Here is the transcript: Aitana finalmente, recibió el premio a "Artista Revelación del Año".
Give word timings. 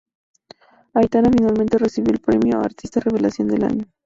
Aitana 0.95 1.29
finalmente, 1.29 1.77
recibió 1.77 2.11
el 2.11 2.19
premio 2.21 2.57
a 2.57 2.63
"Artista 2.63 2.99
Revelación 3.01 3.49
del 3.49 3.63
Año". 3.63 3.85